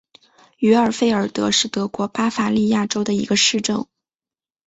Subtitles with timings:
[0.57, 3.85] 于尔费尔德是德国巴伐利亚州的一个市镇。